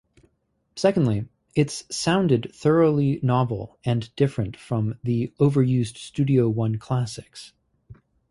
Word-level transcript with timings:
Secondly, 0.75 1.27
its 1.53 1.83
sounded 1.95 2.49
thoroughly 2.55 3.19
novel 3.21 3.77
and 3.85 4.09
different 4.15 4.57
from 4.57 4.97
the 5.03 5.31
"overused 5.39 5.97
Studio 5.97 6.49
One 6.49 6.79
classics". 6.79 7.53